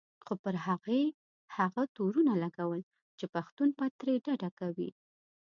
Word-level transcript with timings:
خو 0.25 0.33
پر 0.43 0.55
هغې 0.65 1.01
هغه 1.57 1.83
تورونه 1.95 2.33
لګول 2.43 2.81
چې 3.17 3.25
پښتون 3.35 3.69
پت 3.77 3.91
ترې 3.99 4.13
ډډه 4.25 4.49
کوي. 4.59 4.89